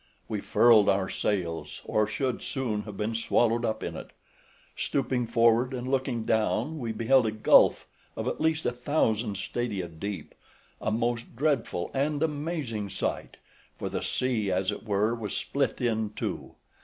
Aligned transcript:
We 0.27 0.41
furled 0.41 0.89
our 0.89 1.11
sails, 1.11 1.81
or 1.85 2.07
should 2.07 2.41
soon 2.41 2.81
have 2.89 2.97
been 2.97 3.13
swallowed 3.13 3.63
up 3.63 3.83
in 3.83 3.95
it. 3.95 4.09
Stooping 4.75 5.27
forward, 5.27 5.75
and 5.75 5.87
looking 5.91 6.25
down, 6.25 6.79
we 6.79 6.91
beheld 6.91 7.27
a 7.27 7.31
gulf 7.31 7.85
of 8.15 8.27
at 8.27 8.41
least 8.41 8.65
a 8.65 8.71
thousand 8.71 9.37
stadia 9.37 9.87
deep, 9.87 10.33
a 10.81 10.89
most 10.89 11.35
dreadful 11.35 11.91
and 11.93 12.23
amazing 12.23 12.89
sight, 12.89 13.37
for 13.77 13.89
the 13.89 14.01
sea 14.01 14.51
as 14.51 14.71
it 14.71 14.83
were 14.87 15.13
was 15.13 15.37
split 15.37 15.79
in 15.79 16.09
two. 16.15 16.55